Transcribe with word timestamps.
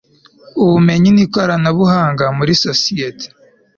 ubumenyi 0.63 1.09
n 1.13 1.17
ikoranabuhanga 1.25 2.25
muri 2.37 2.51
sosiyeti 2.63 3.27